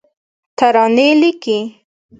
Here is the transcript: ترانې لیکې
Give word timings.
ترانې 0.57 1.09
لیکې 1.21 1.59